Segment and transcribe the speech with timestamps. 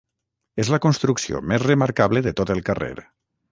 [0.63, 2.93] És la construcció més remarcable de tot el carrer.